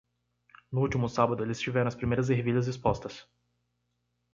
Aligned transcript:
No 0.71 0.79
último 0.81 1.07
sábado 1.07 1.43
eles 1.43 1.59
tiveram 1.59 1.87
as 1.87 1.93
primeiras 1.93 2.27
ervilhas 2.31 2.67
expostas. 2.67 3.27